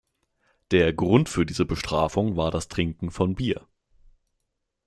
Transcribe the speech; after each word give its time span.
Der 0.71 0.93
Grund 0.93 1.29
für 1.29 1.45
diese 1.45 1.63
Bestrafung 1.63 2.35
war 2.35 2.49
das 2.49 2.67
Trinken 2.69 3.11
von 3.11 3.35
Bier. 3.35 3.67